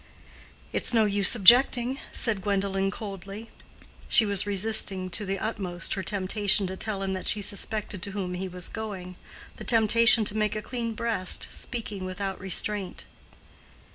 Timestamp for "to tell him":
6.65-7.13